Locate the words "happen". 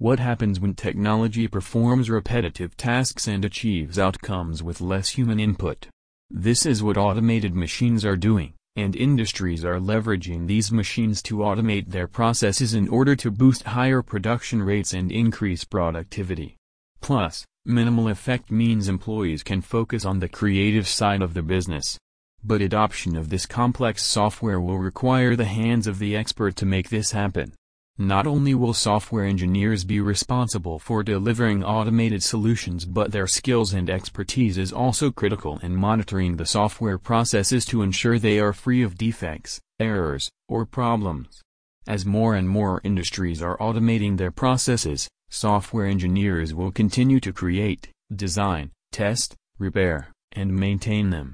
27.10-27.52